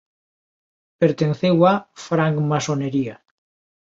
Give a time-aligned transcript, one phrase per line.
[1.03, 1.73] Pertenceu á
[2.07, 3.15] francmasonería.